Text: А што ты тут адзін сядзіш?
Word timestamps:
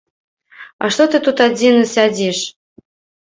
А 0.85 0.89
што 0.95 1.03
ты 1.15 1.19
тут 1.27 1.37
адзін 1.47 1.75
сядзіш? 1.93 2.39